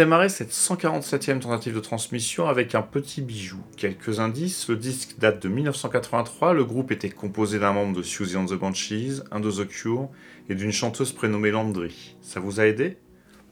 Démarrer 0.00 0.30
cette 0.30 0.52
147e 0.52 1.40
tentative 1.40 1.74
de 1.74 1.80
transmission 1.80 2.48
avec 2.48 2.74
un 2.74 2.80
petit 2.80 3.20
bijou. 3.20 3.58
Quelques 3.76 4.18
indices, 4.18 4.66
le 4.70 4.76
disque 4.76 5.18
date 5.18 5.42
de 5.42 5.50
1983, 5.50 6.54
le 6.54 6.64
groupe 6.64 6.90
était 6.90 7.10
composé 7.10 7.58
d'un 7.58 7.74
membre 7.74 7.98
de 7.98 8.02
Susie 8.02 8.38
and 8.38 8.46
the 8.46 8.54
Banshees, 8.54 9.20
un 9.30 9.40
de 9.40 9.50
The 9.50 9.68
Cure 9.68 10.08
et 10.48 10.54
d'une 10.54 10.72
chanteuse 10.72 11.12
prénommée 11.12 11.50
Landry. 11.50 12.16
Ça 12.22 12.40
vous 12.40 12.60
a 12.60 12.66
aidé? 12.66 12.96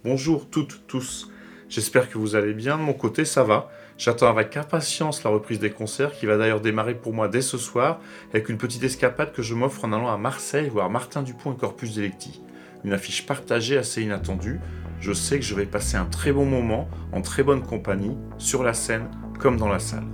Bonjour 0.05 0.49
toutes, 0.49 0.87
tous. 0.87 1.31
J'espère 1.69 2.09
que 2.09 2.17
vous 2.17 2.35
allez 2.35 2.55
bien, 2.55 2.79
de 2.79 2.83
mon 2.83 2.95
côté 2.95 3.27
ça 3.27 3.45
va. 3.45 3.71
J'attends 3.99 4.31
avec 4.31 4.56
impatience 4.56 5.25
la 5.25 5.31
reprise 5.31 5.59
des 5.59 5.69
concerts 5.69 6.12
qui 6.12 6.25
va 6.25 6.39
d'ailleurs 6.39 6.62
démarrer 6.62 6.95
pour 6.95 7.12
moi 7.12 7.29
dès 7.29 7.43
ce 7.43 7.59
soir 7.59 8.00
avec 8.31 8.49
une 8.49 8.56
petite 8.56 8.85
escapade 8.85 9.33
que 9.33 9.43
je 9.43 9.53
m'offre 9.53 9.85
en 9.85 9.93
allant 9.93 10.11
à 10.11 10.17
Marseille 10.17 10.71
voir 10.71 10.89
Martin 10.89 11.23
Dupont 11.23 11.53
et 11.53 11.59
Corpus 11.59 11.95
Delecti. 11.95 12.41
Une 12.85 12.95
affiche 12.95 13.27
partagée 13.27 13.77
assez 13.77 14.03
inattendue, 14.03 14.61
je 15.00 15.12
sais 15.12 15.39
que 15.39 15.45
je 15.45 15.55
vais 15.55 15.67
passer 15.67 15.97
un 15.97 16.05
très 16.05 16.33
bon 16.33 16.45
moment 16.45 16.89
en 17.12 17.21
très 17.21 17.43
bonne 17.43 17.62
compagnie, 17.62 18.17
sur 18.39 18.62
la 18.62 18.75
scène 18.75 19.09
comme 19.39 19.56
dans 19.56 19.69
la 19.69 19.79
salle. 19.79 20.06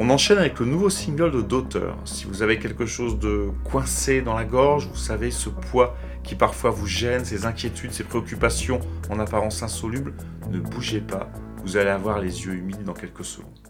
On 0.00 0.10
enchaîne 0.10 0.38
avec 0.38 0.60
le 0.60 0.66
nouveau 0.66 0.90
single 0.90 1.32
de 1.32 1.42
Daughter. 1.42 1.90
Si 2.04 2.26
vous 2.26 2.42
avez 2.42 2.60
quelque 2.60 2.86
chose 2.86 3.18
de 3.18 3.48
coincé 3.64 4.22
dans 4.22 4.34
la 4.34 4.44
gorge, 4.44 4.86
vous 4.86 4.96
savez 4.96 5.32
ce 5.32 5.48
poids 5.48 5.96
qui 6.22 6.36
parfois 6.36 6.70
vous 6.70 6.86
gêne, 6.86 7.24
ces 7.24 7.46
inquiétudes, 7.46 7.92
ces 7.92 8.04
préoccupations 8.04 8.78
en 9.10 9.18
apparence 9.18 9.62
insolubles, 9.64 10.14
ne 10.50 10.60
bougez 10.60 11.00
pas, 11.00 11.28
vous 11.64 11.76
allez 11.76 11.90
avoir 11.90 12.20
les 12.20 12.44
yeux 12.44 12.54
humides 12.54 12.84
dans 12.84 12.94
quelques 12.94 13.24
secondes. 13.24 13.67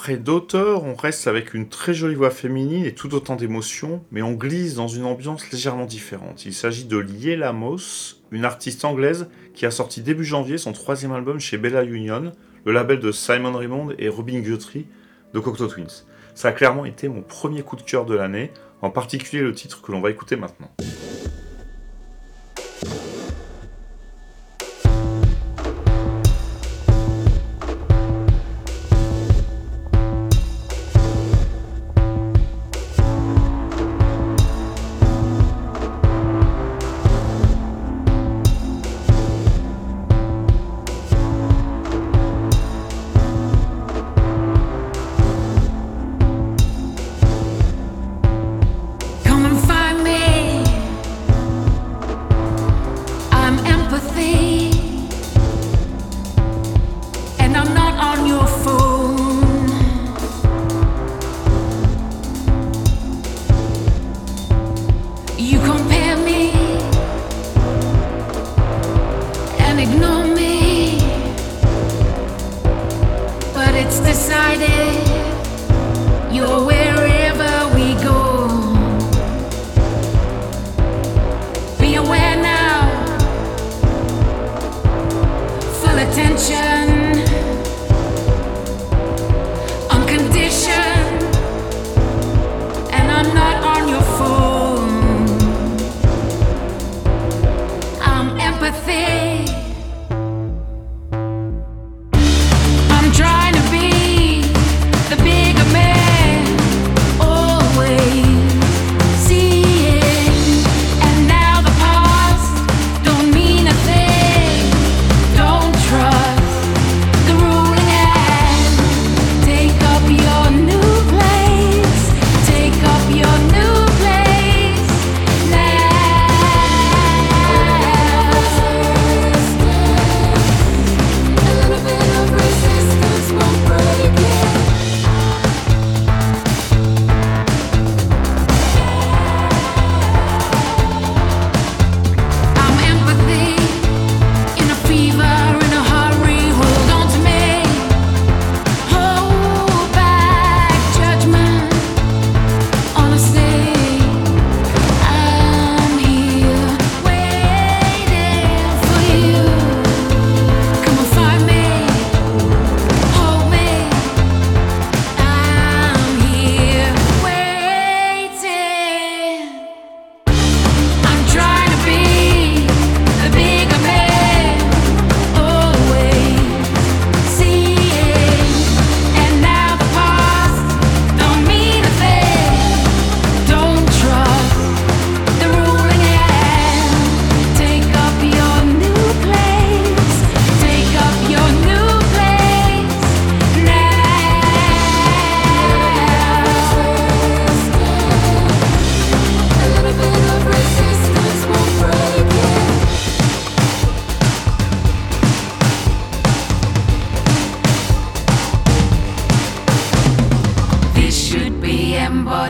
Après 0.00 0.16
d'auteur, 0.16 0.84
on 0.84 0.94
reste 0.94 1.26
avec 1.26 1.52
une 1.52 1.68
très 1.68 1.92
jolie 1.92 2.14
voix 2.14 2.30
féminine 2.30 2.86
et 2.86 2.94
tout 2.94 3.14
autant 3.14 3.36
d'émotions, 3.36 4.02
mais 4.10 4.22
on 4.22 4.32
glisse 4.32 4.74
dans 4.74 4.88
une 4.88 5.04
ambiance 5.04 5.50
légèrement 5.52 5.84
différente. 5.84 6.46
Il 6.46 6.54
s'agit 6.54 6.86
de 6.86 6.96
Lielamos 6.96 8.14
une 8.30 8.46
artiste 8.46 8.86
anglaise 8.86 9.28
qui 9.52 9.66
a 9.66 9.70
sorti 9.70 10.00
début 10.00 10.24
janvier 10.24 10.56
son 10.56 10.72
troisième 10.72 11.12
album 11.12 11.38
chez 11.38 11.58
Bella 11.58 11.84
Union, 11.84 12.32
le 12.64 12.72
label 12.72 12.98
de 12.98 13.12
Simon 13.12 13.52
Raymond 13.52 13.90
et 13.98 14.08
Robin 14.08 14.40
Guthrie 14.40 14.86
de 15.34 15.38
Cocteau 15.38 15.66
Twins. 15.66 16.06
Ça 16.34 16.48
a 16.48 16.52
clairement 16.52 16.86
été 16.86 17.06
mon 17.08 17.20
premier 17.20 17.60
coup 17.60 17.76
de 17.76 17.82
cœur 17.82 18.06
de 18.06 18.14
l'année, 18.14 18.52
en 18.80 18.88
particulier 18.88 19.42
le 19.42 19.52
titre 19.52 19.82
que 19.82 19.92
l'on 19.92 20.00
va 20.00 20.10
écouter 20.10 20.36
maintenant. 20.36 20.70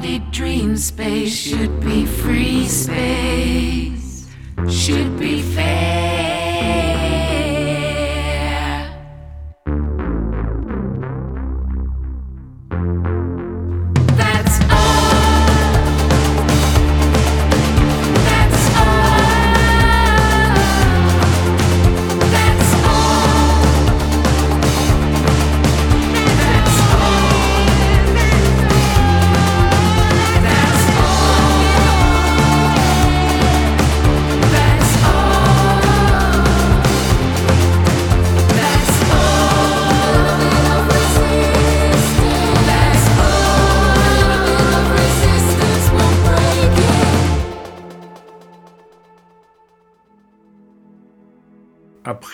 embodied 0.00 0.30
dream 0.30 0.76
space 0.78 1.34
should 1.36 1.78
be 1.80 2.06
free 2.06 2.66
space, 2.66 4.26
should 4.66 5.18
be 5.18 5.42
fair. 5.42 6.19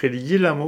Après 0.06 0.60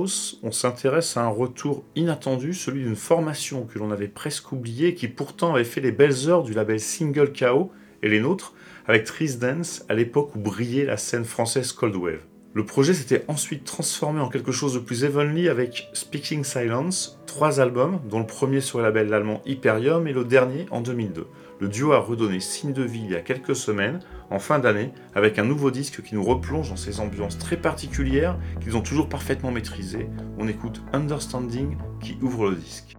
on 0.43 0.51
s'intéresse 0.51 1.17
à 1.17 1.23
un 1.23 1.29
retour 1.29 1.85
inattendu, 1.95 2.55
celui 2.55 2.83
d'une 2.83 2.97
formation 2.97 3.67
que 3.67 3.79
l'on 3.79 3.93
avait 3.93 4.09
presque 4.09 4.51
oubliée 4.51 4.95
qui 4.95 5.07
pourtant 5.07 5.55
avait 5.55 5.63
fait 5.63 5.81
les 5.81 5.93
belles 5.93 6.29
heures 6.29 6.43
du 6.43 6.55
label 6.55 6.81
Single 6.81 7.33
KO 7.33 7.71
et 8.03 8.09
les 8.09 8.19
nôtres 8.19 8.53
avec 8.89 9.05
Tris 9.05 9.37
Dance 9.37 9.85
à 9.89 9.95
l'époque 9.95 10.35
où 10.35 10.41
brillait 10.41 10.85
la 10.85 10.97
scène 10.97 11.25
française 11.25 11.71
Cold 11.71 11.95
Wave. 11.95 12.25
Le 12.55 12.65
projet 12.65 12.95
s'était 12.95 13.25
ensuite 13.29 13.65
transformé 13.65 14.21
en 14.21 14.29
quelque 14.29 14.51
chose 14.51 14.75
de 14.75 14.81
plus 14.81 15.05
heavenly 15.05 15.49
avec 15.49 15.89
Speaking 15.93 16.43
Silence, 16.43 17.21
trois 17.27 17.61
albums, 17.61 18.01
dont 18.11 18.19
le 18.19 18.27
premier 18.27 18.61
sur 18.61 18.79
le 18.79 18.85
label 18.85 19.15
allemand 19.15 19.43
Hyperium 19.47 20.09
et 20.09 20.13
le 20.13 20.25
dernier 20.25 20.67
en 20.73 20.81
2002. 20.81 21.29
Le 21.61 21.69
duo 21.69 21.93
a 21.93 21.99
redonné 21.99 22.39
signe 22.39 22.73
de 22.73 22.85
vie 22.85 23.03
il 23.03 23.11
y 23.11 23.17
a 23.17 23.21
quelques 23.21 23.57
semaines 23.57 23.99
en 24.31 24.39
fin 24.39 24.61
d'année 24.61 24.93
avec 25.17 25.41
un 25.41 25.45
nouveau 25.45 25.73
disque 25.73 26.03
qui 26.03 26.15
nous 26.15 26.23
replonge 26.23 26.71
dans 26.71 26.77
ces 26.77 27.01
ambiances 27.01 27.37
très 27.37 27.57
particulières 27.57 28.39
qu'ils 28.61 28.77
ont 28.77 28.81
toujours 28.81 29.09
parfaitement 29.09 29.51
maîtrisées. 29.51 30.09
On 30.39 30.47
écoute 30.47 30.81
Understanding 30.93 31.77
qui 32.01 32.17
ouvre 32.23 32.51
le 32.51 32.57
disque. 32.57 32.97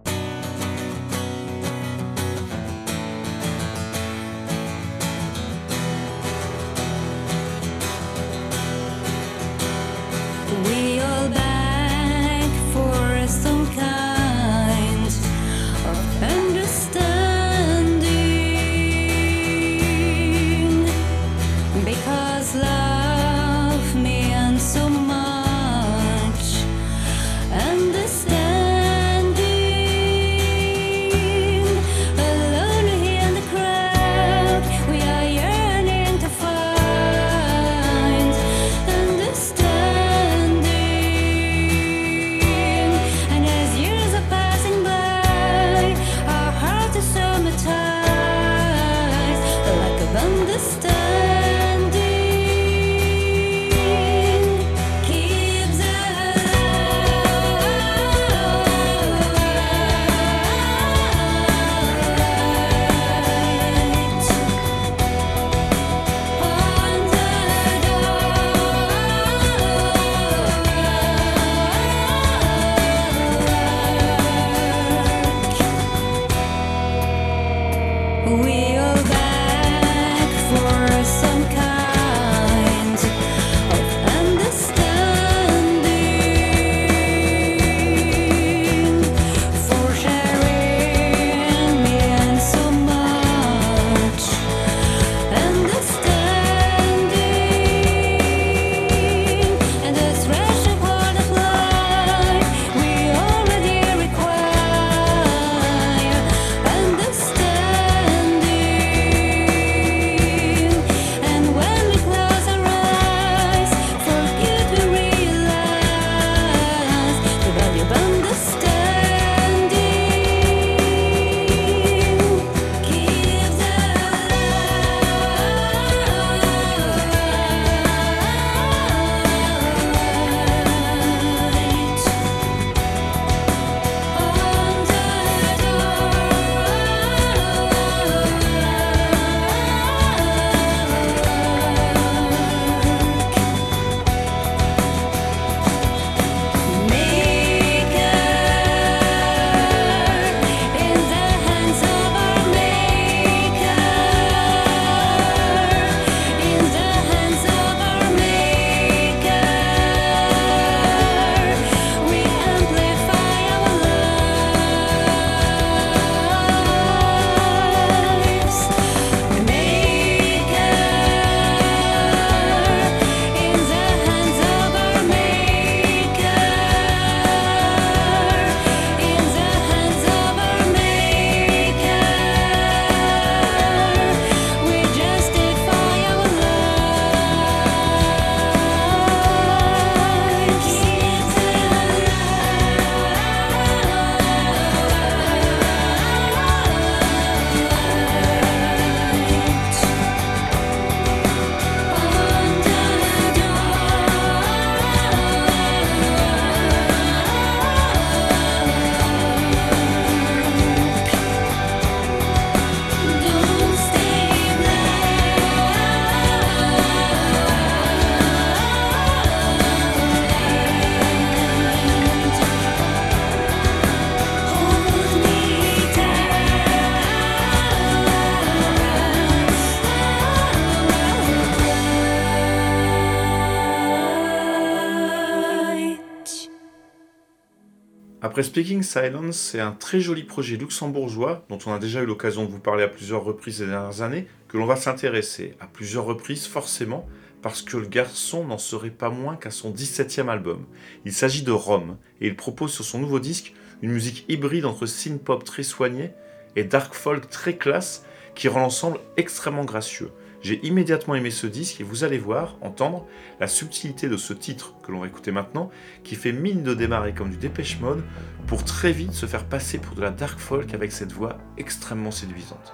Après 238.30 238.44
Speaking 238.44 238.84
Silence, 238.84 239.36
c'est 239.36 239.58
un 239.58 239.72
très 239.72 239.98
joli 239.98 240.22
projet 240.22 240.56
luxembourgeois, 240.56 241.44
dont 241.48 241.58
on 241.66 241.72
a 241.72 241.80
déjà 241.80 242.00
eu 242.00 242.06
l'occasion 242.06 242.44
de 242.44 242.50
vous 242.52 242.60
parler 242.60 242.84
à 242.84 242.88
plusieurs 242.88 243.24
reprises 243.24 243.56
ces 243.56 243.66
dernières 243.66 244.02
années, 244.02 244.28
que 244.46 244.56
l'on 244.56 244.66
va 244.66 244.76
s'intéresser. 244.76 245.56
À 245.58 245.66
plusieurs 245.66 246.04
reprises, 246.04 246.46
forcément, 246.46 247.08
parce 247.42 247.60
que 247.60 247.76
le 247.76 247.88
garçon 247.88 248.44
n'en 248.44 248.56
serait 248.56 248.90
pas 248.90 249.10
moins 249.10 249.34
qu'à 249.34 249.50
son 249.50 249.72
17e 249.72 250.28
album. 250.28 250.64
Il 251.04 251.12
s'agit 251.12 251.42
de 251.42 251.50
Rome, 251.50 251.96
et 252.20 252.28
il 252.28 252.36
propose 252.36 252.72
sur 252.72 252.84
son 252.84 253.00
nouveau 253.00 253.18
disque 253.18 253.52
une 253.82 253.90
musique 253.90 254.26
hybride 254.28 254.64
entre 254.64 254.86
synth-pop 254.86 255.42
très 255.42 255.64
soigné 255.64 256.12
et 256.54 256.62
dark 256.62 256.94
folk 256.94 257.28
très 257.30 257.56
classe, 257.56 258.04
qui 258.36 258.46
rend 258.46 258.60
l'ensemble 258.60 259.00
extrêmement 259.16 259.64
gracieux. 259.64 260.12
J'ai 260.42 260.64
immédiatement 260.66 261.14
aimé 261.14 261.30
ce 261.30 261.46
disque 261.46 261.80
et 261.80 261.84
vous 261.84 262.02
allez 262.02 262.16
voir, 262.16 262.56
entendre 262.62 263.06
la 263.40 263.46
subtilité 263.46 264.08
de 264.08 264.16
ce 264.16 264.32
titre 264.32 264.74
que 264.82 264.90
l'on 264.90 265.00
va 265.00 265.06
écouter 265.06 265.32
maintenant, 265.32 265.70
qui 266.02 266.14
fait 266.14 266.32
mine 266.32 266.62
de 266.62 266.72
démarrer 266.72 267.12
comme 267.12 267.30
du 267.30 267.36
Dépêche 267.36 267.78
Mode 267.80 268.02
pour 268.46 268.64
très 268.64 268.92
vite 268.92 269.12
se 269.12 269.26
faire 269.26 269.44
passer 269.44 269.78
pour 269.78 269.94
de 269.94 270.00
la 270.00 270.10
dark 270.10 270.38
folk 270.38 270.72
avec 270.72 270.92
cette 270.92 271.12
voix 271.12 271.36
extrêmement 271.58 272.10
séduisante. 272.10 272.72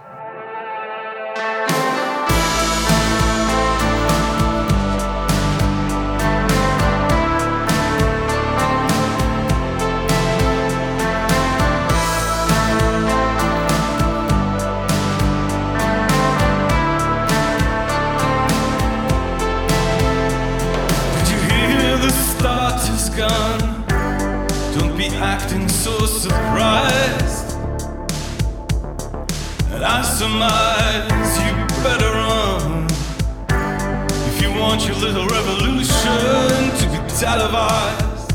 Surmise 30.18 31.38
you 31.44 31.52
better 31.84 32.10
run 32.10 32.86
if 34.30 34.40
you 34.40 34.50
want 34.58 34.86
your 34.86 34.96
little 34.96 35.26
revolution 35.26 36.70
to 36.78 36.86
be 36.90 36.98
televised. 37.20 38.32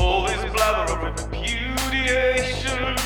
All 0.00 0.26
this 0.26 0.42
blather 0.50 0.94
of 0.94 1.02
repudiation 1.20 2.96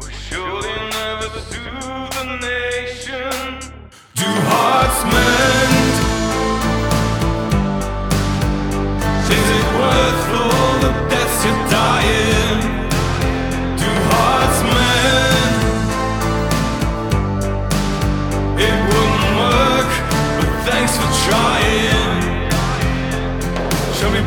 will 0.00 0.10
surely 0.10 0.74
never 0.90 1.28
soothe 1.48 2.10
the 2.18 2.24
nation. 2.42 3.72
Do 4.16 4.26
hearts 4.26 5.04
mend? 5.04 5.77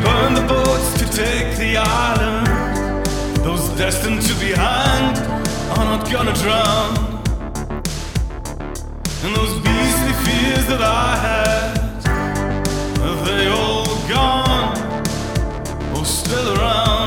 Burn 0.04 0.34
the 0.34 0.44
boats 0.48 0.92
to 1.00 1.04
take 1.10 1.56
the 1.56 1.76
island. 1.76 2.46
Those 3.44 3.68
destined 3.78 4.22
to 4.22 4.34
be 4.40 4.52
hanged 4.52 5.18
are 5.76 5.84
not 5.84 6.10
gonna 6.10 6.34
drown. 6.34 6.90
And 9.24 9.36
those 9.36 9.54
beastly 9.64 10.14
fears 10.24 10.66
that 10.66 10.82
I 10.82 11.16
had, 11.28 11.78
are 13.06 13.24
they 13.24 13.46
all 13.48 13.86
gone 14.08 14.76
or 15.96 16.04
still 16.04 16.58
around? 16.58 17.01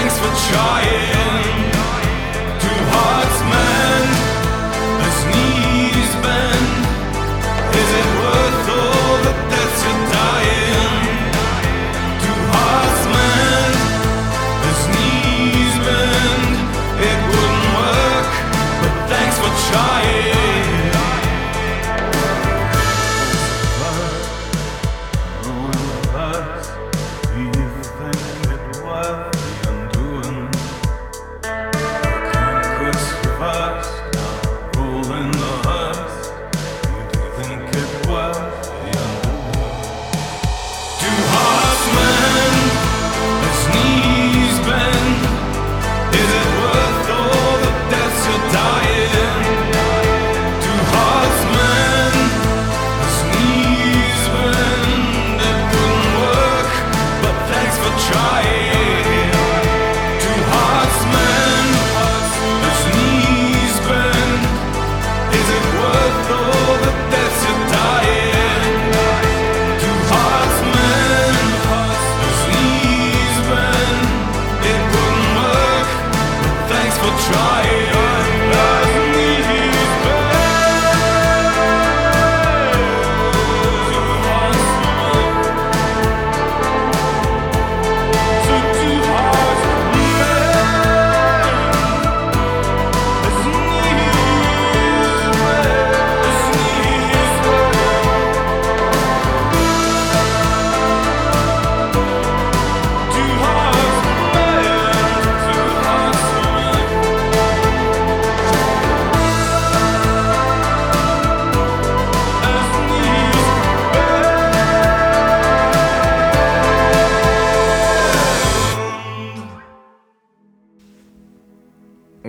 Thanks 0.00 0.16
for 0.18 0.52
trying. 0.52 1.72
Do 2.60 2.72
hearts 2.90 3.40
mend? 3.42 3.79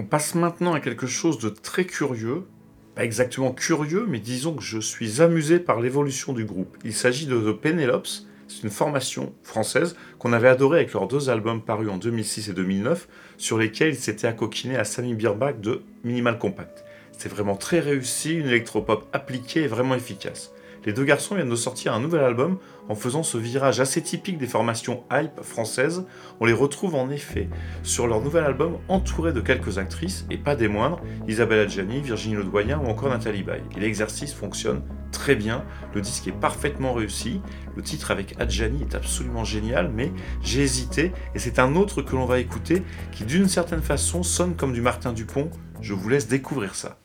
On 0.02 0.04
passe 0.04 0.34
maintenant 0.34 0.74
à 0.74 0.80
quelque 0.80 1.06
chose 1.06 1.38
de 1.38 1.50
très 1.50 1.86
curieux. 1.86 2.48
Pas 2.96 3.04
exactement 3.04 3.52
curieux, 3.52 4.08
mais 4.10 4.18
disons 4.18 4.56
que 4.56 4.64
je 4.64 4.80
suis 4.80 5.22
amusé 5.22 5.60
par 5.60 5.80
l'évolution 5.80 6.34
du 6.34 6.44
groupe. 6.44 6.76
Il 6.84 6.96
s'agit 6.96 7.28
de 7.28 7.40
The 7.40 7.56
Penelopes, 7.56 8.08
c'est 8.48 8.64
une 8.64 8.72
formation 8.72 9.32
française 9.44 9.96
qu'on 10.18 10.34
avait 10.34 10.48
adorée 10.48 10.80
avec 10.80 10.94
leurs 10.94 11.08
deux 11.08 11.30
albums 11.30 11.62
parus 11.62 11.92
en 11.92 11.98
2006 11.98 12.50
et 12.50 12.54
2009, 12.54 13.08
sur 13.38 13.60
lesquels 13.60 13.90
ils 13.90 13.96
s'étaient 13.96 14.26
accoquinés 14.26 14.76
à 14.76 14.86
Sammy 14.86 15.14
Birbach 15.14 15.60
de 15.62 15.84
Minimal 16.04 16.40
Compact. 16.40 16.84
C'est 17.16 17.30
vraiment 17.30 17.56
très 17.56 17.80
réussi, 17.80 18.34
une 18.34 18.48
électropop 18.48 19.08
appliquée 19.14 19.62
et 19.62 19.68
vraiment 19.68 19.94
efficace. 19.94 20.52
Les 20.84 20.94
deux 20.94 21.04
garçons 21.04 21.36
viennent 21.36 21.50
de 21.50 21.56
sortir 21.56 21.94
un 21.94 22.00
nouvel 22.00 22.24
album 22.24 22.58
en 22.90 22.96
faisant 22.96 23.22
ce 23.22 23.38
virage 23.38 23.80
assez 23.80 24.02
typique 24.02 24.40
des 24.40 24.48
formations 24.48 25.04
hype 25.12 25.42
françaises. 25.44 26.08
On 26.40 26.46
les 26.46 26.54
retrouve 26.54 26.96
en 26.96 27.12
effet 27.12 27.50
sur 27.84 28.08
leur 28.08 28.20
nouvel 28.20 28.44
album 28.44 28.78
entouré 28.88 29.32
de 29.32 29.42
quelques 29.42 29.78
actrices, 29.78 30.26
et 30.32 30.38
pas 30.38 30.56
des 30.56 30.68
moindres, 30.68 31.00
Isabelle 31.28 31.60
Adjani, 31.60 32.02
Virginie 32.02 32.36
Ledoyen 32.36 32.80
ou 32.80 32.88
encore 32.88 33.10
Nathalie 33.10 33.44
Baye. 33.44 33.62
Et 33.78 33.80
l'exercice 33.80 34.34
fonctionne 34.34 34.82
très 35.12 35.36
bien, 35.36 35.64
le 35.94 36.02
disque 36.02 36.28
est 36.28 36.32
parfaitement 36.32 36.94
réussi, 36.94 37.42
le 37.76 37.84
titre 37.84 38.10
avec 38.10 38.36
Adjani 38.40 38.82
est 38.82 38.96
absolument 38.96 39.44
génial, 39.44 39.92
mais 39.94 40.12
j'ai 40.42 40.62
hésité, 40.62 41.12
et 41.36 41.40
c'est 41.40 41.60
un 41.60 41.76
autre 41.76 42.02
que 42.02 42.16
l'on 42.16 42.26
va 42.26 42.40
écouter 42.40 42.82
qui 43.12 43.24
d'une 43.24 43.48
certaine 43.48 43.82
façon 43.82 44.24
sonne 44.24 44.56
comme 44.56 44.74
du 44.74 44.82
Martin 44.82 45.14
Dupont. 45.14 45.52
Je 45.82 45.94
vous 45.94 46.10
laisse 46.10 46.28
découvrir 46.28 46.74
ça. 46.74 47.01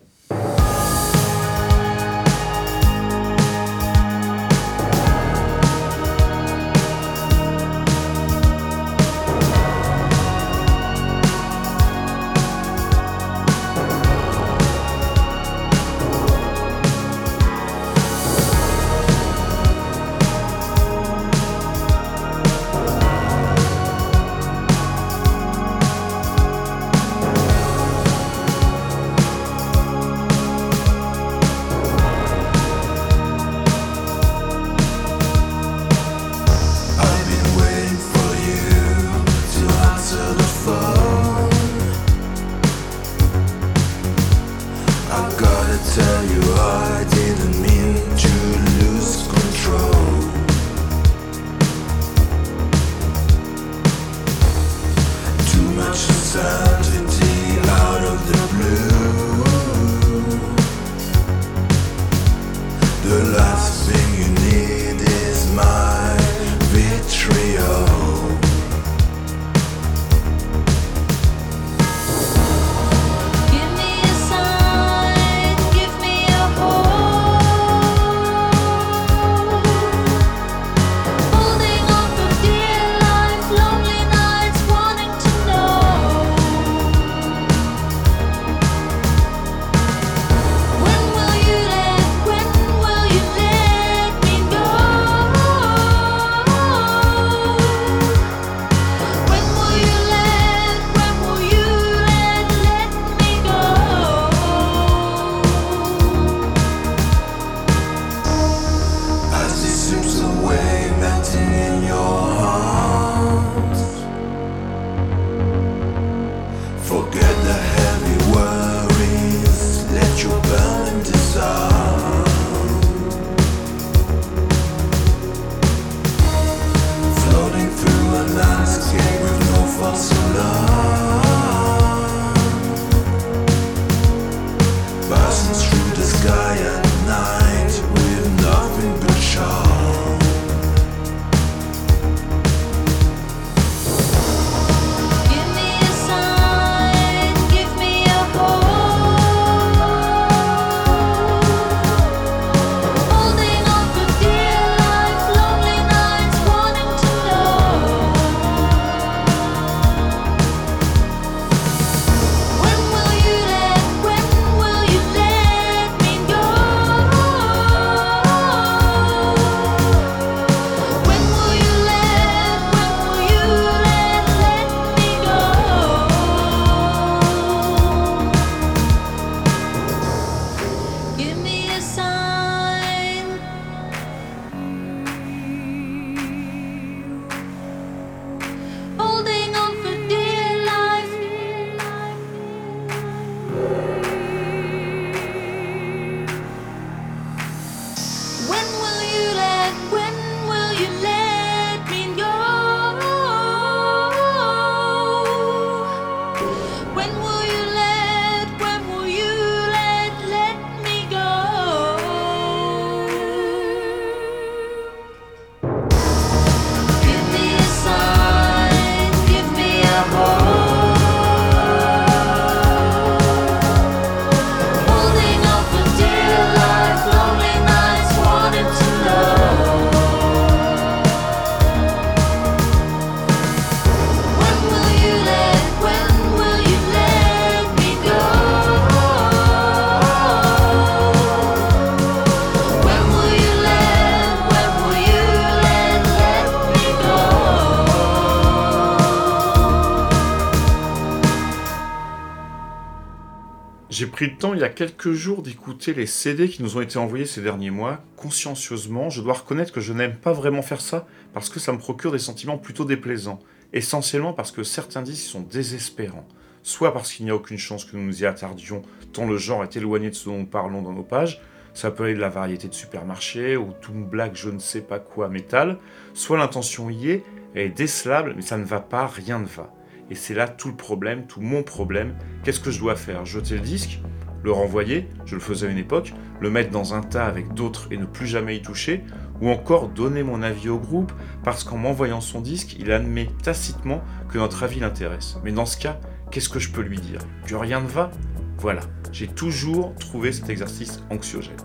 Pris 254.16 254.31
le 254.31 254.37
temps 254.38 254.55
il 254.55 254.61
y 254.61 254.64
a 254.64 254.70
quelques 254.70 255.12
jours 255.12 255.42
d'écouter 255.42 255.92
les 255.92 256.07
CD 256.07 256.48
qui 256.48 256.62
nous 256.62 256.79
ont 256.79 256.81
été 256.81 256.98
envoyés 256.98 257.26
ces 257.26 257.42
derniers 257.42 257.70
mois, 257.70 258.00
consciencieusement. 258.16 259.11
Je 259.11 259.20
dois 259.20 259.35
reconnaître 259.35 259.74
que 259.74 259.83
je 259.83 259.92
n'aime 259.92 260.16
pas 260.16 260.33
vraiment 260.33 260.62
faire 260.62 260.81
ça 260.81 261.07
parce 261.35 261.50
que 261.50 261.61
ça 261.61 261.70
me 261.70 261.76
procure 261.76 262.12
des 262.12 262.18
sentiments 262.18 262.57
plutôt 262.57 262.87
déplaisants. 262.87 263.40
Essentiellement 263.74 264.33
parce 264.33 264.52
que 264.52 264.62
certains 264.62 265.02
disques 265.02 265.29
sont 265.29 265.42
désespérants. 265.42 266.26
Soit 266.62 266.94
parce 266.94 267.12
qu'il 267.12 267.26
n'y 267.26 267.31
a 267.31 267.35
aucune 267.35 267.59
chance 267.59 267.85
que 267.85 267.94
nous 267.94 268.05
nous 268.05 268.22
y 268.22 268.24
attardions, 268.24 268.81
tant 269.12 269.26
le 269.26 269.37
genre 269.37 269.62
est 269.62 269.76
éloigné 269.76 270.09
de 270.09 270.14
ce 270.14 270.31
dont 270.31 270.38
nous 270.38 270.46
parlons 270.46 270.81
dans 270.81 270.94
nos 270.94 271.02
pages, 271.02 271.42
ça 271.74 271.90
peut 271.90 272.05
aller 272.05 272.14
de 272.14 272.20
la 272.20 272.31
variété 272.31 272.68
de 272.68 272.74
supermarché 272.74 273.59
au 273.59 273.74
Toon 273.83 274.00
Black 274.00 274.35
je 274.35 274.48
ne 274.48 274.61
sais 274.61 274.81
pas 274.81 274.98
quoi 274.98 275.29
métal, 275.29 275.76
soit 276.14 276.38
l'intention 276.38 276.88
y 276.88 277.11
est, 277.11 277.22
elle 277.55 277.66
est 277.66 277.68
décelable, 277.68 278.33
mais 278.35 278.40
ça 278.42 278.57
ne 278.57 278.64
va 278.64 278.81
pas, 278.81 279.07
rien 279.07 279.40
ne 279.40 279.44
va. 279.44 279.75
Et 280.10 280.14
c'est 280.14 280.34
là 280.34 280.46
tout 280.48 280.68
le 280.68 280.76
problème, 280.76 281.26
tout 281.26 281.40
mon 281.40 281.62
problème. 281.62 282.14
Qu'est-ce 282.44 282.60
que 282.60 282.70
je 282.70 282.78
dois 282.78 282.96
faire? 282.96 283.24
Jeter 283.24 283.56
le 283.56 283.60
disque? 283.60 284.00
Le 284.42 284.52
renvoyer? 284.52 285.08
Je 285.24 285.34
le 285.34 285.40
faisais 285.40 285.66
à 285.66 285.70
une 285.70 285.78
époque. 285.78 286.12
Le 286.40 286.50
mettre 286.50 286.70
dans 286.70 286.94
un 286.94 287.00
tas 287.00 287.26
avec 287.26 287.54
d'autres 287.54 287.88
et 287.90 287.96
ne 287.96 288.06
plus 288.06 288.26
jamais 288.26 288.56
y 288.56 288.62
toucher? 288.62 289.02
Ou 289.40 289.50
encore 289.50 289.88
donner 289.88 290.22
mon 290.22 290.42
avis 290.42 290.68
au 290.68 290.78
groupe 290.78 291.12
parce 291.42 291.64
qu'en 291.64 291.76
m'envoyant 291.76 292.20
son 292.20 292.40
disque, 292.40 292.76
il 292.78 292.92
admet 292.92 293.28
tacitement 293.42 294.02
que 294.28 294.38
notre 294.38 294.62
avis 294.62 294.80
l'intéresse. 294.80 295.38
Mais 295.44 295.52
dans 295.52 295.66
ce 295.66 295.76
cas, 295.76 295.98
qu'est-ce 296.30 296.48
que 296.48 296.60
je 296.60 296.70
peux 296.70 296.82
lui 296.82 296.98
dire? 296.98 297.20
Que 297.46 297.54
rien 297.54 297.80
ne 297.80 297.88
va? 297.88 298.10
Voilà. 298.58 298.82
J'ai 299.12 299.26
toujours 299.26 299.94
trouvé 299.96 300.32
cet 300.32 300.48
exercice 300.48 301.02
anxiogène. 301.10 301.56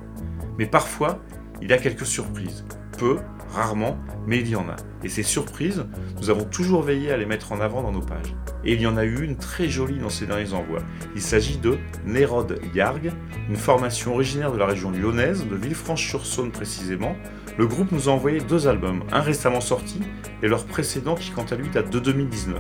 Mais 0.58 0.65
parfois, 0.65 1.19
il 1.62 1.71
a 1.73 1.77
quelques 1.77 2.06
surprises. 2.06 2.65
Peu, 2.97 3.19
rarement, 3.52 3.98
mais 4.26 4.40
il 4.40 4.50
y 4.50 4.56
en 4.56 4.68
a. 4.70 4.76
Et 5.04 5.10
ces 5.10 5.24
surprises, 5.24 5.86
nous 6.20 6.30
avons 6.30 6.46
toujours 6.46 6.84
veillé 6.84 7.12
à 7.12 7.18
les 7.18 7.26
mettre 7.26 7.52
en 7.52 7.60
avant 7.60 7.82
dans 7.82 7.92
nos 7.92 8.02
pages. 8.02 8.36
Et 8.64 8.74
il 8.74 8.82
y 8.82 8.88
en 8.88 8.98
a 8.98 9.04
eu 9.04 9.24
une 9.24 9.36
très 9.36 9.68
jolie 9.68 10.00
dans 10.00 10.10
ces 10.10 10.26
derniers 10.26 10.54
envois. 10.54 10.82
Il 11.16 11.22
s'agit 11.22 11.58
de 11.58 11.78
Nérode 12.06 12.60
Yarg, 12.74 13.12
une 13.50 13.56
formation 13.56 14.14
originaire 14.14 14.52
de 14.52 14.58
la 14.58 14.66
région 14.66 14.92
lyonnaise, 14.92 15.46
de 15.48 15.56
Villefranche-sur-Saône 15.56 16.52
précisément. 16.52 17.16
Le 17.58 17.68
groupe 17.68 17.92
nous 17.92 18.10
a 18.10 18.12
envoyé 18.12 18.40
deux 18.40 18.68
albums, 18.68 19.04
un 19.12 19.22
récemment 19.22 19.62
sorti 19.62 20.00
et 20.42 20.48
leur 20.48 20.66
précédent 20.66 21.16
qui 21.16 21.32
quant 21.32 21.46
à 21.50 21.56
lui 21.56 21.70
date 21.70 21.90
de 21.90 22.00
2019. 22.00 22.58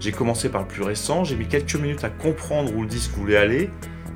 J'ai 0.00 0.12
commencé 0.12 0.48
par 0.48 0.62
le 0.62 0.68
plus 0.68 0.82
récent, 0.82 1.24
j'ai 1.24 1.36
mis 1.36 1.46
quelques 1.46 1.74
minutes 1.74 2.04
à 2.04 2.08
comprendre 2.08 2.74
où 2.74 2.82
le 2.82 2.88
disque 2.88 3.12
voulait 3.12 3.36
aller, 3.36 3.68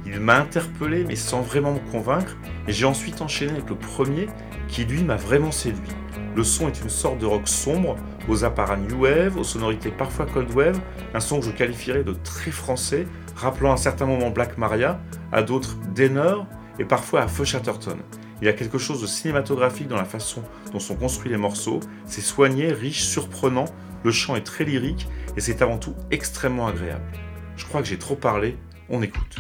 il 0.07 0.19
m'a 0.19 0.37
interpellé 0.39 1.05
mais 1.07 1.17
sans 1.17 1.43
vraiment 1.43 1.75
me 1.75 1.91
convaincre, 1.91 2.37
et 2.67 2.73
j'ai 2.73 2.87
ensuite 2.87 3.21
enchaîné 3.21 3.53
avec 3.53 3.69
le 3.69 3.77
premier 3.77 4.29
qui 4.69 4.85
lui 4.85 5.05
m'a 5.05 5.17
vraiment 5.17 5.53
séduit. 5.53 5.91
Le 6.37 6.43
son 6.43 6.67
est 6.67 6.81
une 6.81 6.89
sorte 6.89 7.19
de 7.19 7.27
rock 7.27 7.47
sombre, 7.47 7.97
aux 8.29 8.43
apparats 8.43 8.77
new 8.77 9.03
wave, 9.03 9.37
aux 9.37 9.45
sonorités 9.45 9.91
parfois 9.91 10.27
cold 10.27 10.51
wave, 10.53 10.81
un 11.15 11.21
son 11.21 11.39
que 11.39 11.47
je 11.47 11.51
qualifierais 11.53 12.03
de 12.03 12.13
très 12.13 12.51
français, 12.51 13.07
rappelant 13.37 13.73
à 13.73 13.77
certains 13.77 14.07
moments 14.07 14.31
Black 14.31 14.59
Maria, 14.59 15.01
à 15.31 15.43
d'autres 15.43 15.77
Denner 15.95 16.35
et 16.81 16.85
parfois 16.85 17.23
à 17.23 17.29
Feu 17.29 17.45
Chatterton. 17.45 17.99
Il 18.41 18.47
y 18.47 18.49
a 18.49 18.53
quelque 18.53 18.79
chose 18.79 19.01
de 19.01 19.07
cinématographique 19.07 19.87
dans 19.87 19.97
la 19.97 20.05
façon 20.05 20.43
dont 20.73 20.81
sont 20.81 20.97
construits 20.97 21.31
les 21.31 21.37
morceaux, 21.37 21.79
c'est 22.05 22.21
soigné, 22.21 22.73
riche, 22.73 23.05
surprenant, 23.05 23.67
le 24.03 24.11
chant 24.11 24.35
est 24.35 24.43
très 24.43 24.65
lyrique 24.65 25.09
et 25.37 25.41
c'est 25.41 25.63
avant 25.63 25.79
tout 25.79 25.95
extrêmement 26.11 26.67
agréable. 26.67 27.05
Je 27.57 27.65
crois 27.65 27.81
que 27.81 27.87
j'ai 27.87 27.99
trop 27.99 28.17
parlé, 28.17 28.59
on 28.89 29.03
écoute. 29.03 29.37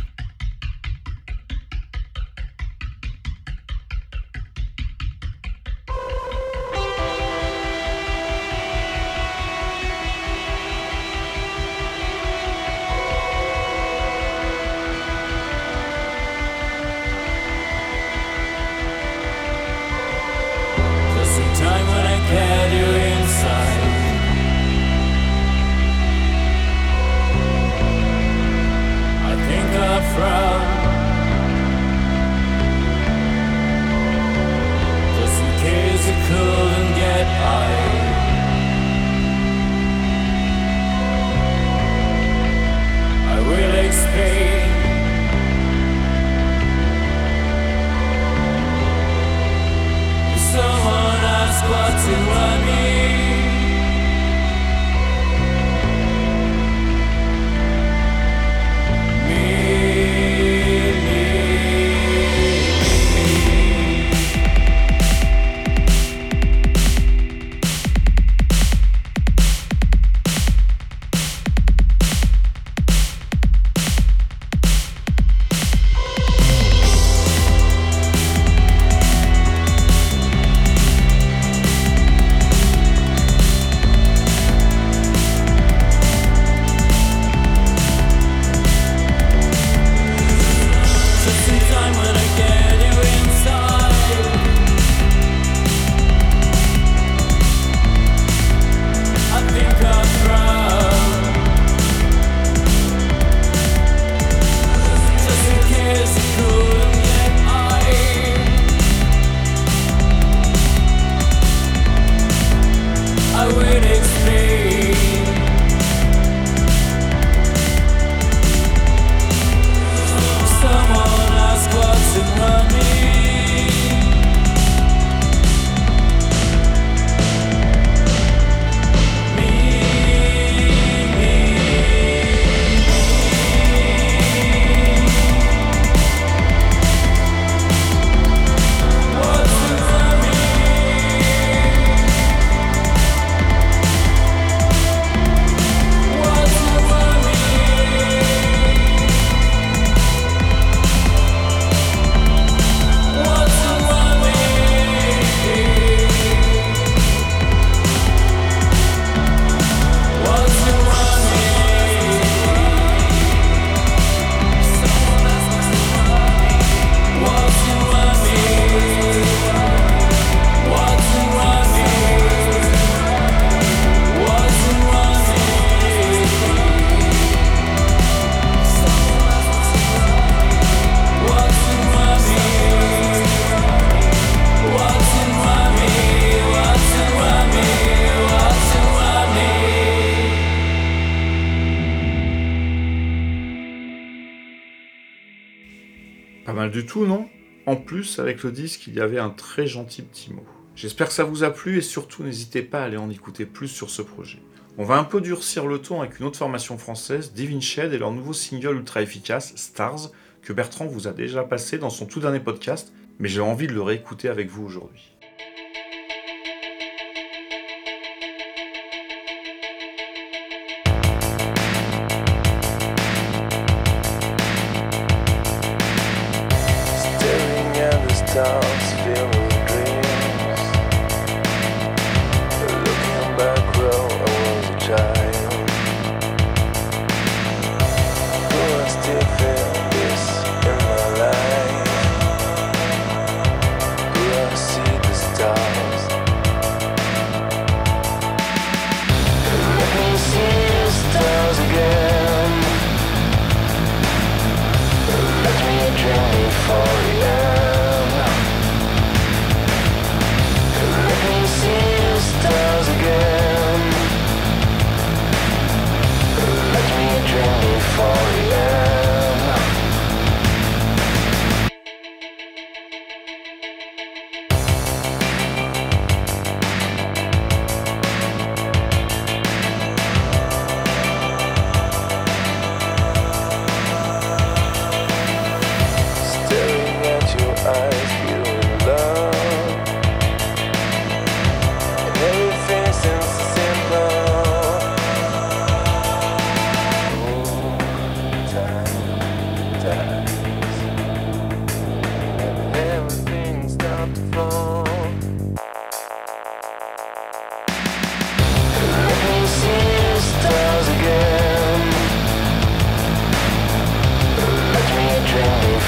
Du 196.68 196.86
tout, 196.86 197.06
non? 197.06 197.28
En 197.66 197.76
plus, 197.76 198.18
avec 198.18 198.42
le 198.42 198.52
disque, 198.52 198.86
il 198.86 198.94
y 198.94 199.00
avait 199.00 199.18
un 199.18 199.30
très 199.30 199.66
gentil 199.66 200.02
petit 200.02 200.32
mot. 200.32 200.44
J'espère 200.76 201.08
que 201.08 201.14
ça 201.14 201.24
vous 201.24 201.44
a 201.44 201.50
plu 201.50 201.78
et 201.78 201.82
surtout 201.82 202.22
n'hésitez 202.22 202.62
pas 202.62 202.82
à 202.82 202.84
aller 202.84 202.96
en 202.96 203.10
écouter 203.10 203.46
plus 203.46 203.68
sur 203.68 203.90
ce 203.90 204.02
projet. 204.02 204.40
On 204.76 204.84
va 204.84 204.96
un 204.96 205.04
peu 205.04 205.20
durcir 205.20 205.66
le 205.66 205.78
ton 205.78 206.02
avec 206.02 206.18
une 206.18 206.26
autre 206.26 206.38
formation 206.38 206.78
française, 206.78 207.32
Divine 207.32 207.62
Shed 207.62 207.92
et 207.92 207.98
leur 207.98 208.10
nouveau 208.10 208.32
single 208.32 208.76
ultra 208.76 209.02
efficace, 209.02 209.52
Stars, 209.54 210.10
que 210.42 210.52
Bertrand 210.52 210.86
vous 210.86 211.06
a 211.06 211.12
déjà 211.12 211.44
passé 211.44 211.78
dans 211.78 211.90
son 211.90 212.06
tout 212.06 212.20
dernier 212.20 212.40
podcast, 212.40 212.92
mais 213.20 213.28
j'ai 213.28 213.40
envie 213.40 213.68
de 213.68 213.72
le 213.72 213.82
réécouter 213.82 214.28
avec 214.28 214.48
vous 214.48 214.64
aujourd'hui. 214.64 215.13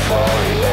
for 0.08 0.14
you 0.54 0.65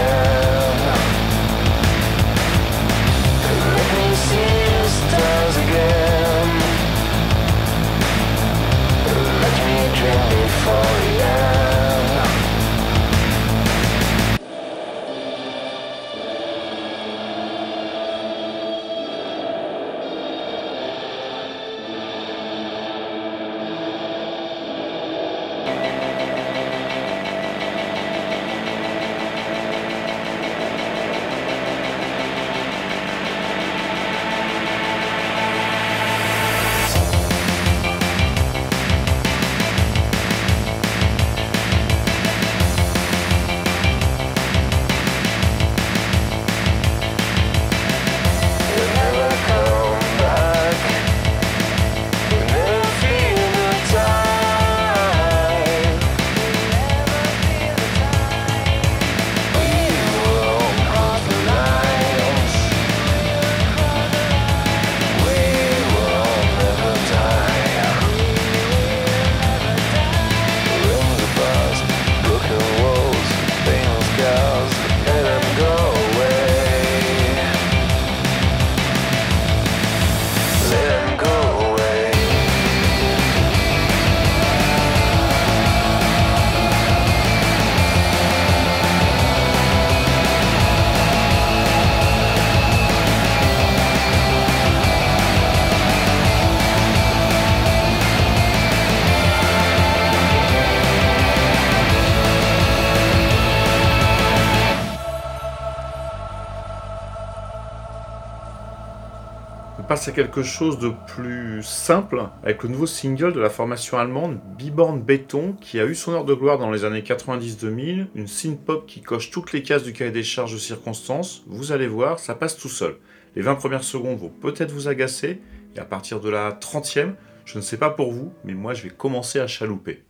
On 110.03 110.05
passe 110.05 110.15
à 110.19 110.21
quelque 110.21 110.43
chose 110.43 110.79
de 110.79 110.91
plus 111.07 111.63
simple 111.63 112.27
avec 112.43 112.63
le 112.63 112.67
nouveau 112.67 112.87
single 112.87 113.31
de 113.31 113.39
la 113.39 113.49
formation 113.49 113.97
allemande 113.97 114.41
Biborn 114.57 115.01
Béton 115.01 115.55
qui 115.61 115.79
a 115.79 115.85
eu 115.85 115.95
son 115.95 116.11
heure 116.11 116.25
de 116.25 116.33
gloire 116.33 116.57
dans 116.57 116.71
les 116.71 116.83
années 116.83 117.03
90-2000, 117.03 118.07
une 118.13 118.27
synth-pop 118.27 118.85
qui 118.85 119.01
coche 119.01 119.31
toutes 119.31 119.53
les 119.53 119.63
cases 119.63 119.83
du 119.83 119.93
cahier 119.93 120.11
des 120.11 120.23
charges 120.23 120.51
de 120.51 120.57
circonstances. 120.57 121.43
Vous 121.47 121.71
allez 121.71 121.87
voir, 121.87 122.19
ça 122.19 122.35
passe 122.35 122.57
tout 122.57 122.67
seul. 122.67 122.97
Les 123.37 123.41
20 123.41 123.55
premières 123.55 123.85
secondes 123.85 124.19
vont 124.19 124.27
peut-être 124.27 124.73
vous 124.73 124.89
agacer 124.89 125.39
et 125.73 125.79
à 125.79 125.85
partir 125.85 126.19
de 126.19 126.29
la 126.29 126.51
30e, 126.51 127.13
je 127.45 127.57
ne 127.57 127.63
sais 127.63 127.77
pas 127.77 127.89
pour 127.89 128.11
vous, 128.11 128.33
mais 128.43 128.55
moi 128.55 128.73
je 128.73 128.83
vais 128.83 128.89
commencer 128.89 129.39
à 129.39 129.47
chalouper. 129.47 130.03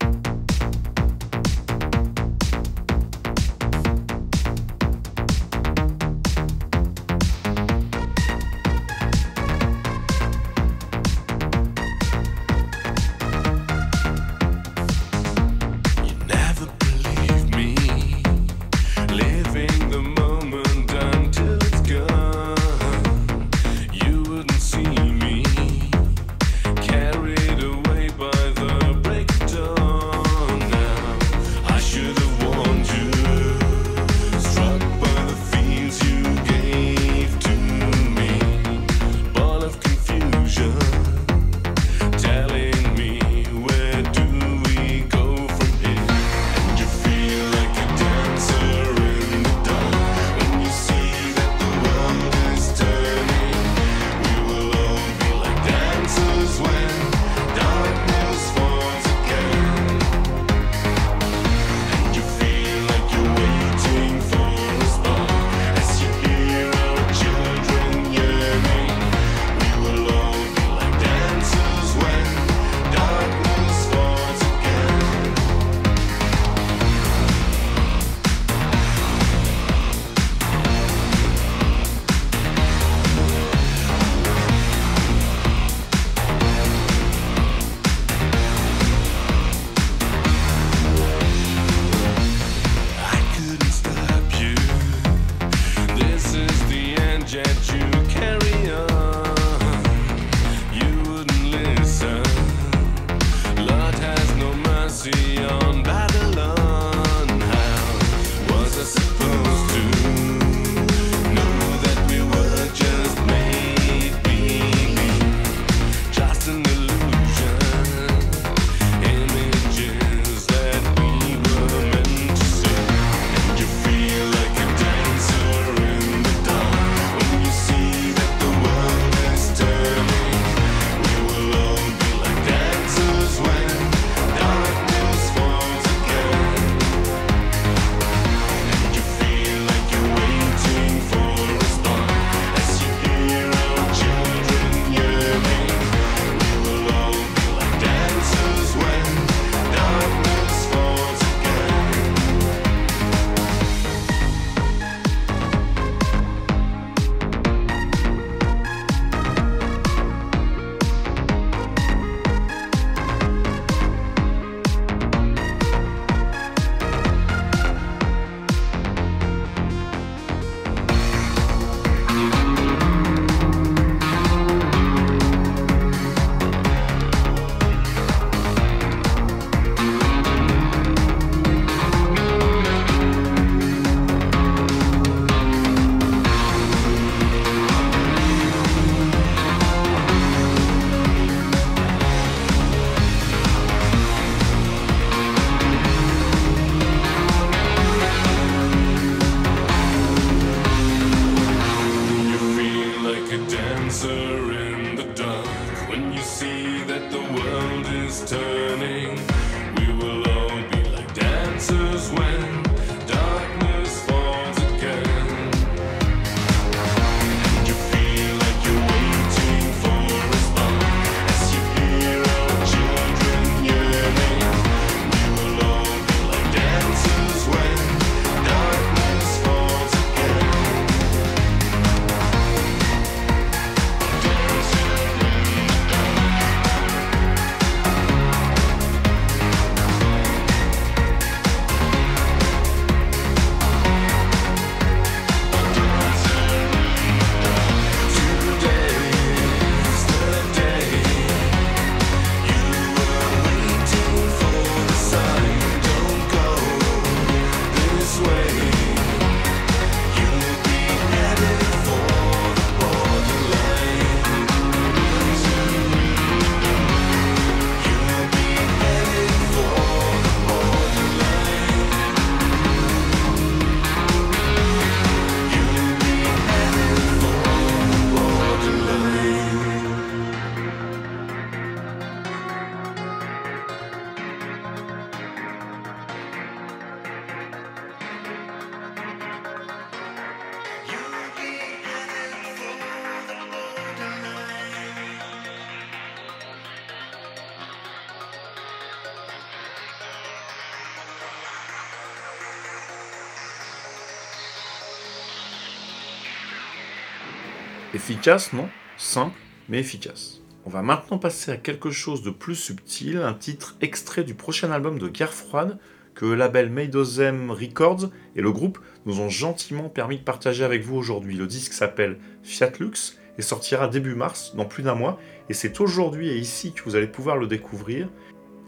Efficace, 308.23 308.53
non? 308.53 308.69
Simple, 308.95 309.37
mais 309.67 309.79
efficace. 309.79 310.39
On 310.63 310.69
va 310.69 310.81
maintenant 310.81 311.17
passer 311.17 311.51
à 311.51 311.57
quelque 311.57 311.91
chose 311.91 312.23
de 312.23 312.29
plus 312.29 312.55
subtil, 312.55 313.17
un 313.17 313.33
titre 313.33 313.75
extrait 313.81 314.23
du 314.23 314.33
prochain 314.33 314.71
album 314.71 314.97
de 314.97 315.09
Guerre 315.09 315.33
froide 315.33 315.77
que 316.15 316.27
le 316.27 316.35
label 316.35 316.69
Maidozem 316.69 317.51
Records 317.51 318.11
et 318.37 318.41
le 318.41 318.53
groupe 318.53 318.79
nous 319.05 319.19
ont 319.19 319.27
gentiment 319.27 319.89
permis 319.89 320.19
de 320.19 320.23
partager 320.23 320.63
avec 320.63 320.83
vous 320.83 320.95
aujourd'hui. 320.95 321.35
Le 321.35 321.47
disque 321.47 321.73
s'appelle 321.73 322.17
Fiat 322.43 322.71
Lux 322.79 323.19
et 323.37 323.41
sortira 323.41 323.89
début 323.89 324.15
mars, 324.15 324.55
dans 324.55 324.63
plus 324.63 324.83
d'un 324.83 324.95
mois, 324.95 325.19
et 325.49 325.53
c'est 325.53 325.81
aujourd'hui 325.81 326.29
et 326.29 326.37
ici 326.37 326.71
que 326.71 326.83
vous 326.85 326.95
allez 326.95 327.07
pouvoir 327.07 327.35
le 327.35 327.47
découvrir. 327.47 328.07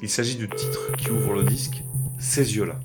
Il 0.02 0.10
s'agit 0.10 0.36
du 0.36 0.50
titre 0.50 0.92
qui 0.98 1.12
ouvre 1.12 1.32
le 1.32 1.44
disque, 1.44 1.82
Ces 2.20 2.58
yeux-là. 2.58 2.78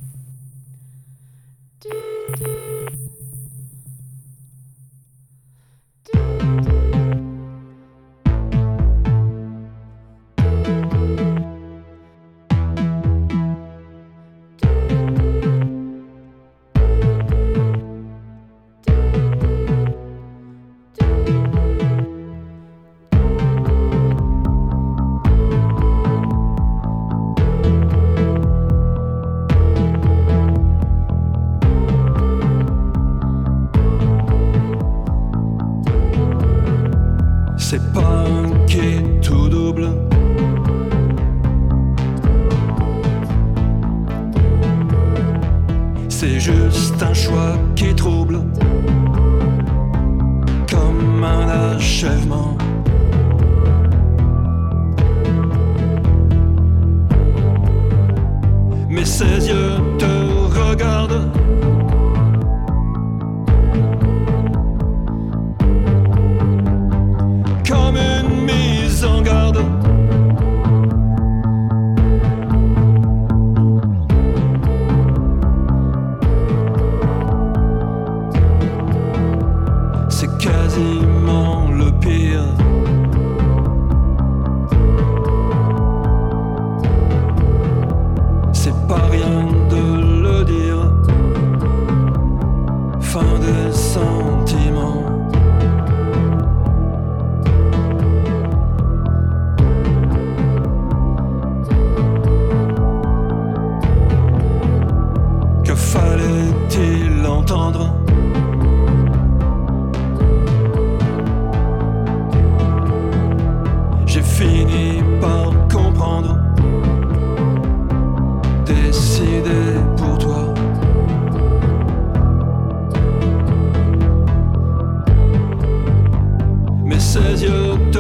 Ses 127.31 127.45
yeux 127.45 127.79
te 127.93 127.99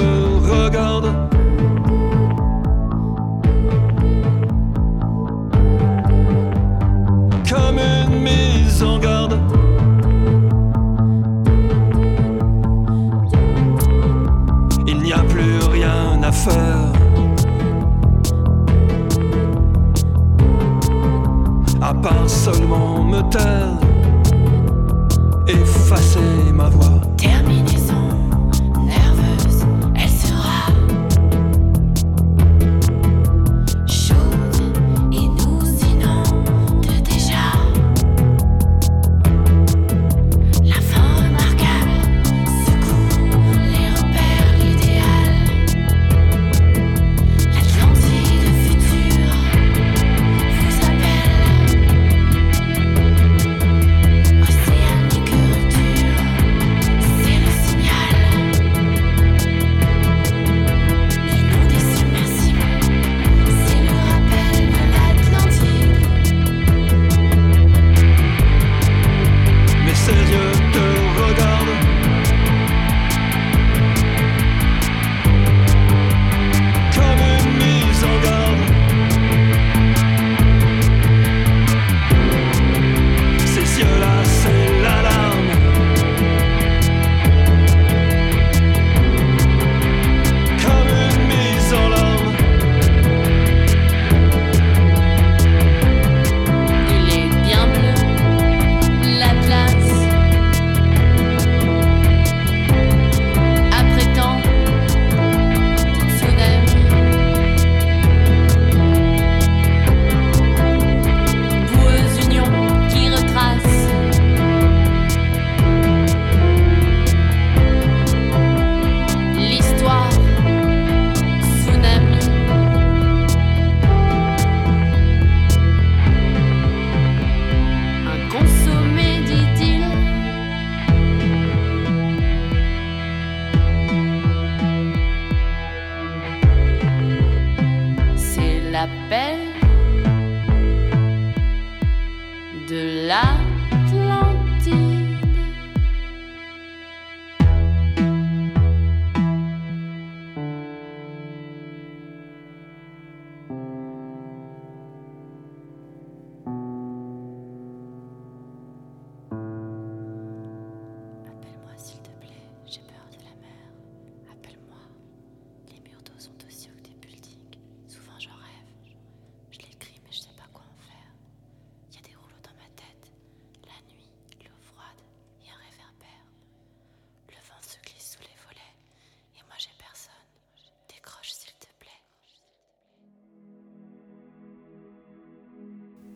regardent. 0.51 1.15
comme 7.49 7.79
une 7.79 8.23
mise 8.23 8.83
en 8.83 8.99
garde. 8.99 9.39
Il 14.89 15.01
n'y 15.01 15.13
a 15.13 15.23
plus 15.23 15.59
rien 15.71 16.21
à 16.25 16.33
faire. 16.33 16.93
À 21.81 21.95
part 21.95 22.29
seulement 22.29 23.05
me 23.05 23.21
taire, 23.31 23.79
effacer 25.47 26.53
ma 26.53 26.69
voix. 26.69 27.00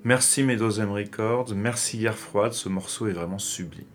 Merci 0.06 0.42
Medozem 0.42 0.92
Records, 0.92 1.54
merci 1.54 1.96
Guerre 1.96 2.18
Froide, 2.18 2.52
ce 2.52 2.68
morceau 2.68 3.06
est 3.06 3.14
vraiment 3.14 3.38
sublime. 3.38 3.86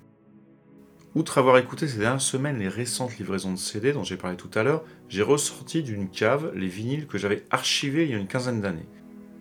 Outre 1.14 1.38
avoir 1.38 1.60
écouté 1.60 1.88
ces 1.88 2.00
dernières 2.00 2.20
semaines 2.20 2.58
les 2.58 2.68
récentes 2.68 3.20
livraisons 3.20 3.54
de 3.54 3.60
CD 3.60 3.94
dont 3.94 4.04
j'ai 4.04 4.18
parlé 4.18 4.36
tout 4.36 4.50
à 4.56 4.64
l'heure, 4.64 4.84
j'ai 5.08 5.22
ressorti 5.22 5.84
d'une 5.84 6.10
cave 6.10 6.52
les 6.56 6.68
vinyles 6.68 7.06
que 7.06 7.20
j'avais 7.20 7.46
archivés 7.52 8.06
il 8.06 8.10
y 8.10 8.16
a 8.16 8.18
une 8.18 8.26
quinzaine 8.26 8.60
d'années. 8.60 8.88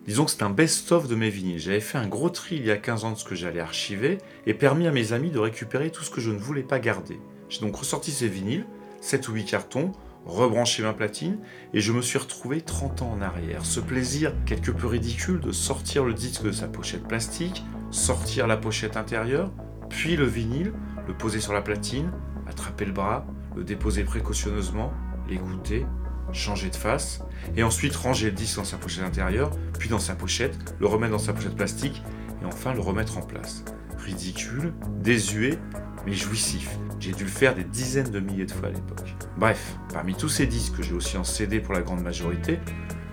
Disons 0.05 0.25
que 0.25 0.31
c'est 0.31 0.43
un 0.43 0.51
best-of 0.51 1.07
de 1.07 1.15
mes 1.15 1.31
vinyles. 1.31 1.57
J'avais 1.57 1.79
fait 1.79 1.97
un 1.97 2.07
gros 2.07 2.29
tri 2.29 2.57
il 2.57 2.65
y 2.67 2.71
a 2.71 2.77
15 2.77 3.03
ans 3.03 3.11
de 3.13 3.17
ce 3.17 3.25
que 3.25 3.33
j'allais 3.33 3.59
archiver 3.59 4.19
et 4.45 4.53
permis 4.53 4.85
à 4.85 4.91
mes 4.91 5.11
amis 5.11 5.31
de 5.31 5.39
récupérer 5.39 5.89
tout 5.89 6.03
ce 6.03 6.11
que 6.11 6.21
je 6.21 6.29
ne 6.29 6.37
voulais 6.37 6.61
pas 6.61 6.77
garder. 6.77 7.19
J'ai 7.49 7.61
donc 7.61 7.77
ressorti 7.77 8.11
ces 8.11 8.27
vinyles, 8.27 8.67
7 9.01 9.27
ou 9.27 9.33
8 9.33 9.45
cartons, 9.45 9.91
rebranché 10.25 10.83
ma 10.83 10.93
platine 10.93 11.39
et 11.73 11.81
je 11.81 11.91
me 11.91 12.01
suis 12.01 12.17
retrouvé 12.17 12.61
30 12.61 13.01
ans 13.01 13.11
en 13.17 13.21
arrière. 13.21 13.65
Ce 13.65 13.79
plaisir 13.79 14.33
quelque 14.45 14.71
peu 14.71 14.87
ridicule 14.87 15.39
de 15.39 15.51
sortir 15.51 16.03
le 16.03 16.13
disque 16.13 16.43
de 16.43 16.51
sa 16.51 16.67
pochette 16.67 17.07
plastique, 17.07 17.63
sortir 17.91 18.47
la 18.47 18.57
pochette 18.57 18.97
intérieure, 18.97 19.51
puis 19.89 20.15
le 20.15 20.25
vinyle, 20.25 20.73
le 21.07 21.13
poser 21.13 21.39
sur 21.39 21.53
la 21.53 21.61
platine, 21.61 22.11
attraper 22.47 22.85
le 22.85 22.91
bras, 22.91 23.25
le 23.55 23.63
déposer 23.63 24.03
précautionneusement, 24.03 24.93
l'écouter, 25.27 25.85
changer 26.31 26.69
de 26.69 26.75
face, 26.75 27.21
et 27.55 27.63
ensuite 27.63 27.95
ranger 27.95 28.27
le 28.27 28.35
disque 28.35 28.57
dans 28.57 28.63
sa 28.63 28.77
pochette 28.77 29.03
intérieure, 29.03 29.51
puis 29.79 29.89
dans 29.89 29.99
sa 29.99 30.15
pochette, 30.15 30.75
le 30.79 30.87
remettre 30.87 31.13
dans 31.13 31.19
sa 31.19 31.33
pochette 31.33 31.55
plastique, 31.55 32.03
et 32.41 32.45
enfin 32.45 32.73
le 32.73 32.79
remettre 32.79 33.17
en 33.17 33.21
place. 33.21 33.63
Ridicule, 33.97 34.73
désuet, 35.01 35.57
mais 36.05 36.13
jouissif. 36.13 36.77
J'ai 36.99 37.13
dû 37.13 37.23
le 37.23 37.29
faire 37.29 37.55
des 37.55 37.63
dizaines 37.63 38.11
de 38.11 38.19
milliers 38.19 38.45
de 38.45 38.51
fois 38.51 38.67
à 38.67 38.71
l'époque. 38.71 39.15
Bref, 39.37 39.77
parmi 39.93 40.15
tous 40.15 40.27
ces 40.27 40.45
disques 40.45 40.75
que 40.75 40.83
j'ai 40.83 40.93
aussi 40.93 41.17
en 41.17 41.23
CD 41.23 41.61
pour 41.61 41.73
la 41.73 41.81
grande 41.81 42.03
majorité, 42.03 42.59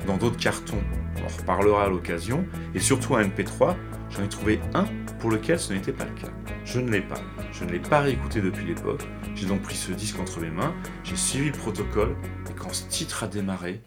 dans 0.06 0.16
d'autres 0.16 0.36
cartons, 0.36 0.82
on 1.16 1.24
en 1.24 1.28
reparlera 1.28 1.84
à 1.84 1.88
l'occasion, 1.88 2.44
et 2.74 2.80
surtout 2.80 3.14
un 3.14 3.22
MP3, 3.22 3.76
j'en 4.10 4.24
ai 4.24 4.28
trouvé 4.28 4.60
un 4.74 4.86
pour 5.20 5.30
lequel 5.30 5.58
ce 5.60 5.72
n'était 5.72 5.92
pas 5.92 6.04
le 6.04 6.20
cas. 6.20 6.32
Je 6.64 6.80
ne 6.80 6.90
l'ai 6.90 7.00
pas. 7.00 7.20
Je 7.52 7.64
ne 7.64 7.70
l'ai 7.70 7.78
pas 7.78 8.00
réécouté 8.00 8.40
depuis 8.40 8.66
l'époque. 8.66 9.06
J'ai 9.36 9.46
donc 9.46 9.62
pris 9.62 9.76
ce 9.76 9.92
disque 9.92 10.18
entre 10.18 10.40
mes 10.40 10.50
mains, 10.50 10.74
j'ai 11.04 11.16
suivi 11.16 11.46
le 11.46 11.56
protocole, 11.56 12.16
et 12.50 12.54
quand 12.54 12.72
ce 12.74 12.88
titre 12.88 13.22
a 13.22 13.28
démarré, 13.28 13.82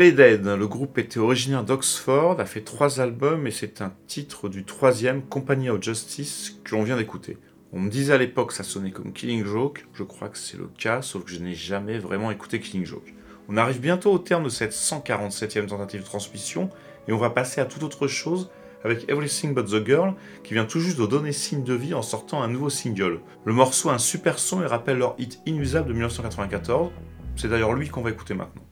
Playdead. 0.00 0.46
Le 0.46 0.66
groupe 0.66 0.96
était 0.96 1.20
originaire 1.20 1.62
d'Oxford, 1.62 2.40
a 2.40 2.46
fait 2.46 2.62
trois 2.62 3.00
albums 3.00 3.46
et 3.46 3.50
c'est 3.50 3.82
un 3.82 3.92
titre 4.06 4.48
du 4.48 4.64
troisième, 4.64 5.20
Company 5.20 5.68
of 5.68 5.82
Justice, 5.82 6.58
que 6.64 6.74
l'on 6.74 6.84
vient 6.84 6.96
d'écouter. 6.96 7.36
On 7.74 7.80
me 7.80 7.90
disait 7.90 8.14
à 8.14 8.16
l'époque 8.16 8.48
que 8.48 8.54
ça 8.54 8.62
sonnait 8.62 8.92
comme 8.92 9.12
Killing 9.12 9.44
Joke, 9.44 9.84
je 9.92 10.02
crois 10.02 10.30
que 10.30 10.38
c'est 10.38 10.56
le 10.56 10.68
cas, 10.68 11.02
sauf 11.02 11.24
que 11.24 11.30
je 11.30 11.40
n'ai 11.40 11.52
jamais 11.52 11.98
vraiment 11.98 12.30
écouté 12.30 12.60
Killing 12.60 12.86
Joke. 12.86 13.12
On 13.50 13.58
arrive 13.58 13.78
bientôt 13.78 14.10
au 14.10 14.18
terme 14.18 14.44
de 14.44 14.48
cette 14.48 14.72
147e 14.72 15.66
tentative 15.66 16.00
de 16.00 16.06
transmission 16.06 16.70
et 17.06 17.12
on 17.12 17.18
va 17.18 17.28
passer 17.28 17.60
à 17.60 17.66
toute 17.66 17.82
autre 17.82 18.06
chose 18.06 18.48
avec 18.82 19.06
Everything 19.10 19.52
But 19.52 19.66
the 19.66 19.84
Girl 19.84 20.14
qui 20.44 20.54
vient 20.54 20.64
tout 20.64 20.80
juste 20.80 20.98
de 20.98 21.04
donner 21.04 21.32
signe 21.32 21.62
de 21.62 21.74
vie 21.74 21.92
en 21.92 22.00
sortant 22.00 22.40
un 22.40 22.48
nouveau 22.48 22.70
single. 22.70 23.20
Le 23.44 23.52
morceau 23.52 23.90
a 23.90 23.92
un 23.92 23.98
super 23.98 24.38
son 24.38 24.62
et 24.62 24.66
rappelle 24.66 24.96
leur 24.96 25.14
hit 25.18 25.42
inusable 25.44 25.88
de 25.88 25.92
1994. 25.92 26.90
C'est 27.36 27.48
d'ailleurs 27.48 27.74
lui 27.74 27.90
qu'on 27.90 28.00
va 28.00 28.08
écouter 28.08 28.32
maintenant. 28.32 28.64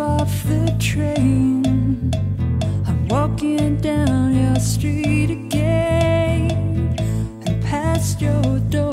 off 0.00 0.44
the 0.44 0.74
train. 0.78 2.10
I'm 2.86 3.08
walking 3.08 3.76
down 3.80 4.34
your 4.34 4.56
street 4.56 5.30
again 5.30 6.96
And 7.46 7.62
past 7.62 8.20
your 8.20 8.58
door. 8.70 8.89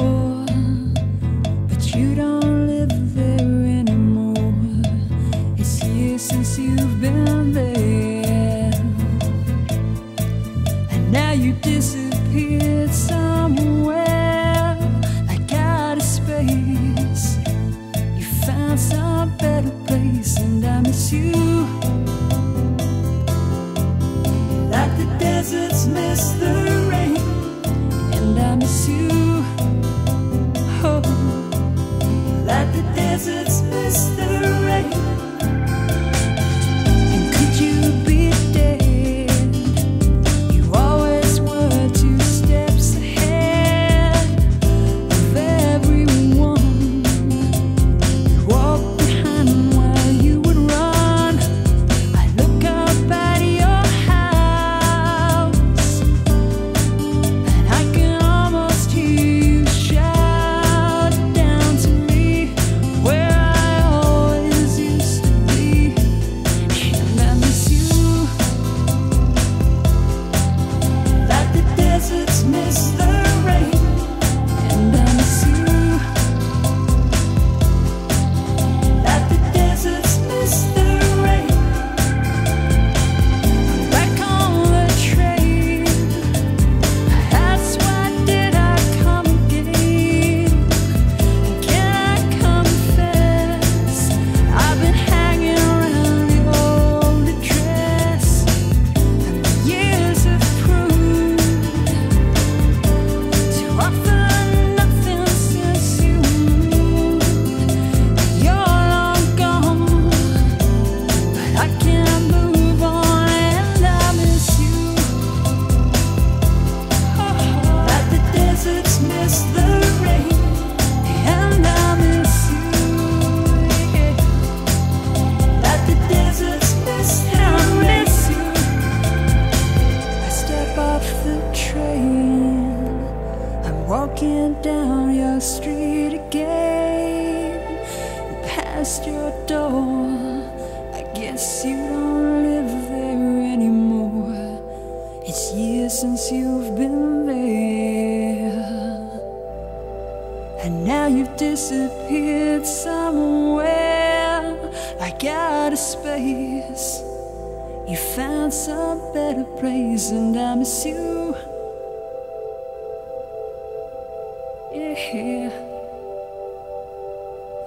Yeah. 164.98 165.52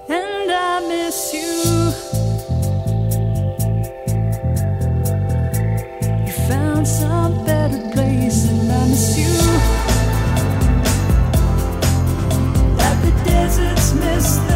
And 0.09 0.51
I 0.51 0.81
miss 0.89 1.33
you. 1.33 1.93
You 6.27 6.33
found 6.49 6.89
some 6.89 7.45
better 7.45 7.89
place, 7.93 8.49
and 8.51 8.73
I 8.73 8.89
miss 8.89 9.17
you. 9.17 9.33
Like 12.77 13.01
the 13.05 13.13
deserts 13.25 13.93
miss 13.95 14.50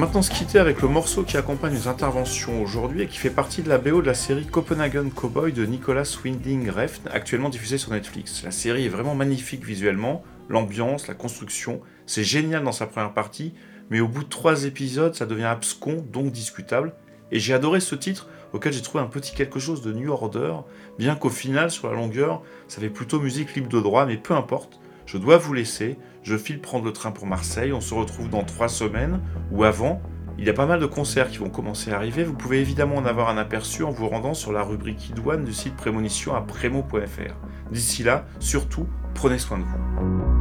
maintenant 0.00 0.22
se 0.22 0.30
quitter 0.30 0.58
avec 0.58 0.80
le 0.80 0.88
morceau 0.88 1.24
qui 1.24 1.36
accompagne 1.36 1.74
les 1.74 1.86
interventions 1.86 2.62
aujourd'hui 2.62 3.02
et 3.02 3.06
qui 3.06 3.18
fait 3.18 3.28
partie 3.28 3.60
de 3.60 3.68
la 3.68 3.76
BO 3.76 4.00
de 4.00 4.06
la 4.06 4.14
série 4.14 4.46
Copenhagen 4.46 5.10
Cowboy 5.10 5.52
de 5.52 5.66
Nicolas 5.66 6.10
Winding 6.24 6.70
Refn, 6.70 7.06
actuellement 7.12 7.50
diffusée 7.50 7.76
sur 7.76 7.92
Netflix. 7.92 8.42
La 8.42 8.50
série 8.50 8.86
est 8.86 8.88
vraiment 8.88 9.14
magnifique 9.14 9.62
visuellement, 9.62 10.24
l'ambiance, 10.48 11.06
la 11.06 11.12
construction, 11.12 11.82
c'est 12.06 12.24
génial 12.24 12.64
dans 12.64 12.72
sa 12.72 12.86
première 12.86 13.12
partie, 13.12 13.52
mais 13.90 14.00
au 14.00 14.08
bout 14.08 14.24
de 14.24 14.30
trois 14.30 14.64
épisodes, 14.64 15.14
ça 15.14 15.26
devient 15.26 15.44
abscon, 15.44 16.02
donc 16.10 16.32
discutable. 16.32 16.94
Et 17.30 17.38
j'ai 17.38 17.52
adoré 17.52 17.80
ce 17.80 17.94
titre 17.94 18.26
auquel 18.54 18.72
j'ai 18.72 18.80
trouvé 18.80 19.04
un 19.04 19.06
petit 19.06 19.34
quelque 19.34 19.60
chose 19.60 19.82
de 19.82 19.92
New 19.92 20.10
Order, 20.10 20.54
bien 20.98 21.14
qu'au 21.14 21.28
final, 21.28 21.70
sur 21.70 21.88
la 21.88 21.94
longueur, 21.94 22.40
ça 22.68 22.80
fait 22.80 22.88
plutôt 22.88 23.20
musique 23.20 23.54
libre 23.54 23.68
de 23.68 23.80
droit, 23.80 24.06
mais 24.06 24.16
peu 24.16 24.32
importe. 24.32 24.80
Je 25.04 25.18
dois 25.18 25.36
vous 25.36 25.52
laisser, 25.52 25.98
je 26.22 26.36
file 26.36 26.60
prendre 26.60 26.84
le 26.84 26.92
train 26.92 27.10
pour 27.10 27.26
Marseille, 27.26 27.72
on 27.72 27.80
se 27.80 27.94
retrouve 27.94 28.28
dans 28.28 28.44
trois 28.44 28.68
semaines, 28.68 29.20
ou 29.50 29.64
avant. 29.64 30.00
Il 30.38 30.46
y 30.46 30.50
a 30.50 30.54
pas 30.54 30.66
mal 30.66 30.80
de 30.80 30.86
concerts 30.86 31.28
qui 31.28 31.38
vont 31.38 31.50
commencer 31.50 31.92
à 31.92 31.96
arriver, 31.96 32.24
vous 32.24 32.34
pouvez 32.34 32.60
évidemment 32.60 32.96
en 32.96 33.04
avoir 33.04 33.28
un 33.28 33.36
aperçu 33.36 33.82
en 33.82 33.90
vous 33.90 34.08
rendant 34.08 34.32
sur 34.32 34.52
la 34.52 34.62
rubrique 34.62 35.10
idoine 35.10 35.44
du 35.44 35.52
site 35.52 35.76
Prémonition 35.76 36.34
à 36.34 36.40
prémo.fr. 36.40 37.34
D'ici 37.70 38.02
là, 38.02 38.24
surtout, 38.38 38.86
prenez 39.14 39.38
soin 39.38 39.58
de 39.58 39.64
vous. 39.64 40.39